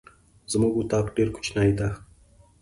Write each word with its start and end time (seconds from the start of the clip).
زمونږ 0.51 0.73
اطاق 0.79 1.05
ډير 1.15 1.29
کوچنی 1.35 1.71
ده. 1.79 1.89